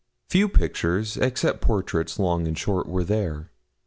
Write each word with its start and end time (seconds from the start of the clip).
Few 0.29 0.49
pictures, 0.49 1.15
except 1.15 1.61
portraits 1.61 2.17
long 2.17 2.47
and 2.47 2.57
short, 2.57 2.87
were 2.89 3.03
there. 3.03 3.51